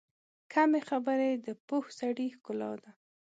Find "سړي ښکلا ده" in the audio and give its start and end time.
1.99-2.91